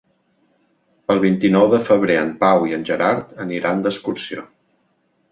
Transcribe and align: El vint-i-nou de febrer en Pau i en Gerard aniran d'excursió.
El 1.15 1.19
vint-i-nou 1.25 1.67
de 1.73 1.79
febrer 1.89 2.15
en 2.21 2.31
Pau 2.43 2.65
i 2.69 2.73
en 2.77 2.85
Gerard 2.91 3.35
aniran 3.45 3.83
d'excursió. 3.85 4.47